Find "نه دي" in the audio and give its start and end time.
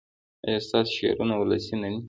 1.81-1.99